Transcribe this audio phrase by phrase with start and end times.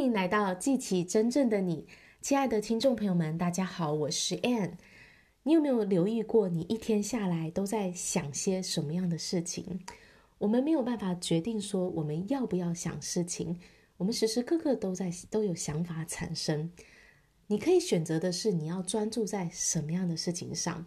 [0.00, 1.86] 欢迎来到记起真正的你，
[2.22, 4.78] 亲爱的听众朋友们，大家好，我是 Ann。
[5.42, 9.80] 你有没有留意过，你一天下来都在想些什么样的事情？
[10.38, 13.60] 我们没有办法决定说我们要不要想事情，
[13.98, 16.72] 我们时时刻刻都在都有想法产生。
[17.48, 20.86] 你可以选择的是你要专注在什么样的事情上。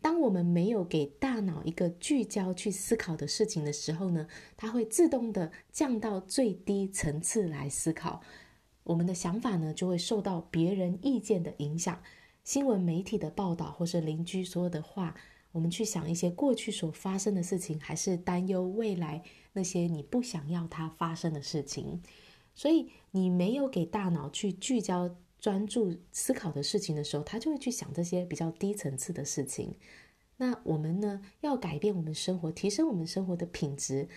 [0.00, 4.26] 当我们没有给大脑一个聚焦去思考的事情的时候呢，
[4.56, 8.22] 它会自动的降到最低层次来思考。
[8.86, 12.02] 我们的想法呢，就会受到别人意见的影响，
[12.42, 15.14] 新闻媒体的报道，或是邻居说的的话，
[15.52, 22.00] 我们去想一些过去所发生的事情，还是担忧未来那些你不想要它发生的事情。
[22.54, 25.16] 所以，你没有给大脑去聚焦。
[25.38, 29.76] 专注思考的事情的时候，它就会去想这些比较低层次的事情。
[30.38, 34.08] 那我们呢，要改变我们生活，提升我们生活的品质，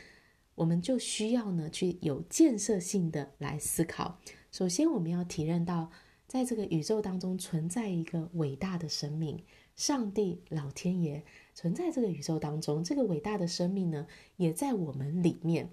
[0.55, 4.19] 我们就需要呢，去有建设性的来思考。
[4.51, 5.91] 首先，我们要体认到，
[6.27, 9.43] 在这个宇宙当中存在一个伟大的生命，
[9.75, 15.69] 上帝、老天爷存在这个宇宙当中，这个伟大的生命呢，也在我们里面。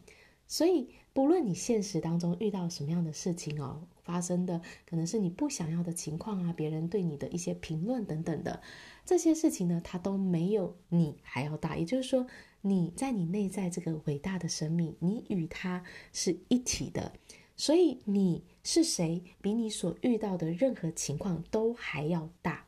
[0.47, 8.63] 所以，不论你现实当中遇到什么样的事情哦，发生的可能是你不想要的情况啊，别人对你的一些评论等等的
[9.05, 11.77] 这些事情呢，它都没有你还要大。
[11.77, 12.27] 也就是说，
[12.61, 15.83] 你在你内在这个伟大的生命，你与它
[16.13, 17.13] 是一体的。
[17.57, 22.67] 所以，你是谁，比你所遇到的任何情况都还要大。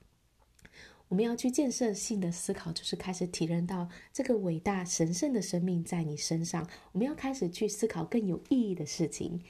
[1.08, 6.68] 我们要去建设性的思考，就是开始体认到这个伟大神圣的生命在你身上。
[6.92, 9.42] 我们要开始去思考更有意义的事情。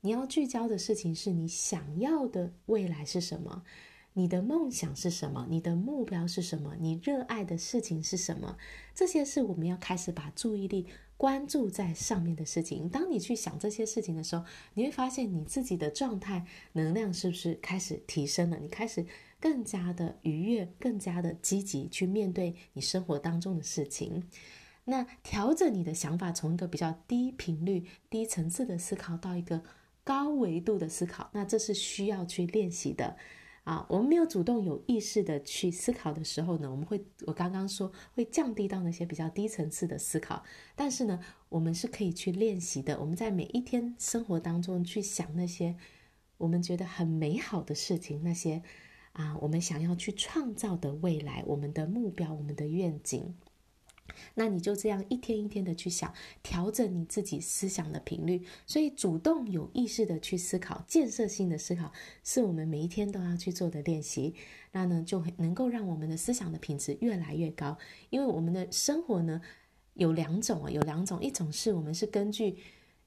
[0.00, 3.64] 你要聚焦的事情是你想要的未来是什么？
[4.14, 5.46] 你的梦想是什么？
[5.48, 6.76] 你的目标是什么？
[6.80, 8.56] 你热爱的事情是什么？
[8.94, 12.88] 这些是我们要开始把注意力关注在上面的事情。
[12.88, 18.58] 当你去想这些事情的时候，你会发现你自己的状态、能量是不是开始提升了？
[18.58, 19.06] 你开始。
[19.40, 24.28] 更加的愉悦，更加的积极去面对你生活当中的事情。
[24.86, 29.62] 那调整你的想法，从一个比较低频率、低层次的思考到一个
[30.02, 33.16] 高维度的思考，那这是需要去练习的
[33.70, 33.86] 啊。
[33.88, 40.42] 我们没有主动有意识的去思考的时候呢，我们会，我刚刚说会降低到那些比较低层次的思考。
[40.74, 42.98] 但是呢，我们是可以去练习的。
[42.98, 45.76] 我们在每一天生活当中去想那些
[46.38, 48.62] 我们觉得很美好的事情，那些。
[49.14, 53.34] 啊，我们想要去创造的未来，我们的目标，我们的愿景，
[54.34, 58.44] 那你就这样一天一天的去想，调整你自己思想的频率。
[58.66, 61.92] 所以，主动有意识的去思考，建设性的思考，
[62.22, 64.34] 是我们每一天都要去做的练习。
[64.72, 67.76] 那呢，就会能够让我们的思想的品质越来越高。
[68.10, 69.40] 因为我们的生活呢，
[69.94, 72.58] 有两种啊，有两种，一种是我们是根据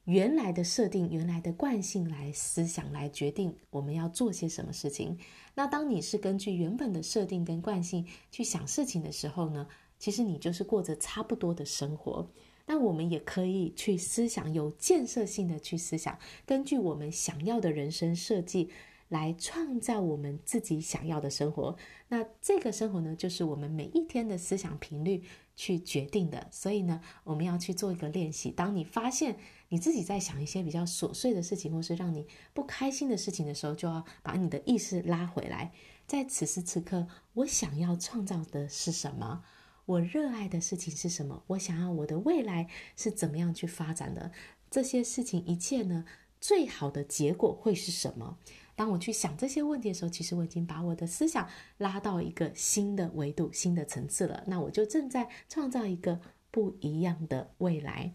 [0.04, 5.16] 原来的设定、原来的惯性来思想，来决定我们要做些什么事情。
[5.54, 9.68] 那当你是根据原本的设定跟惯性去想事情的时候呢，
[10.02, 12.28] 其实你就是过着差不多的生活。
[12.66, 18.68] 那我们也可以去思想，有建设性的去思想，根据我们想要的人生设计
[19.10, 21.76] 来创造我们自己想要的生活。
[22.08, 25.22] 那这个生活呢，就是我们每一天的思想频率
[25.54, 26.48] 去决定的。
[26.50, 28.50] 所以呢，我们要去做一个练习。
[28.50, 29.36] 当你发现
[29.68, 35.72] 你自己在想一些比较琐碎的事情，或是让你不开心的事情的时候，就要把你的意识拉回来。
[36.08, 39.44] 在此时此刻，我想要创造的是什么？
[39.84, 41.42] 我热爱的事情是什么？
[41.48, 44.30] 我想要我的未来是怎么样去发展的？
[44.70, 46.04] 这些事情一切呢，
[46.40, 48.38] 最好的结果会是什么？
[48.74, 54.44] 当我去想这些问题的时候，其实我已经把我的思想拉到一个新的维度、新的层次了。
[54.46, 56.20] 那我就正在创造一个
[56.50, 58.14] 不一样的未来。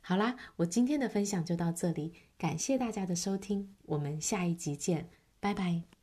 [0.00, 5.08] 好啦，我今天的分享就到这里，感谢大家的收听，我们下一集见，
[5.40, 5.95] 拜拜。